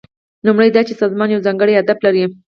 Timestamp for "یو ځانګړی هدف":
1.31-1.97